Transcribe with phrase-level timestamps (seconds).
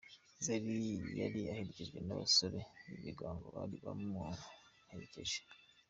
[0.45, 0.77] Zari
[1.19, 5.39] yari aherekejwe n’abasore bibigango bari bamuherekeje.